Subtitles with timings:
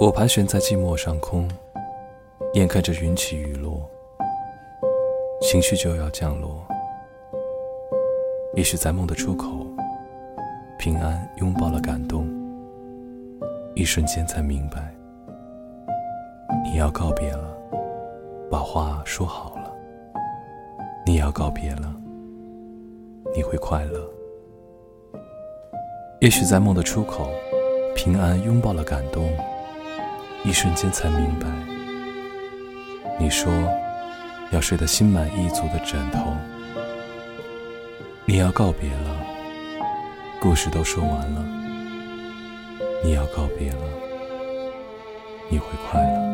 [0.00, 1.50] 我盘旋在寂寞上空，
[2.52, 3.82] 眼看着云起雨落，
[5.40, 6.64] 情绪就要降落。
[8.54, 9.66] 也许在梦的出口，
[10.78, 12.28] 平安拥抱了感动，
[13.74, 14.94] 一瞬间才明白，
[16.62, 17.52] 你要告别了，
[18.48, 19.74] 把话说好了。
[21.04, 21.92] 你要告别了，
[23.34, 24.08] 你会快乐。
[26.20, 27.28] 也许在梦的出口，
[27.96, 29.28] 平安拥抱了感动，
[30.48, 31.46] 一瞬间才明白，
[33.20, 33.52] 你说
[34.50, 36.34] 要睡得心满意足的枕头。
[38.24, 39.14] 你要告别了，
[40.40, 41.44] 故事都说完了。
[43.04, 43.84] 你要告别了，
[45.50, 46.27] 你会快乐。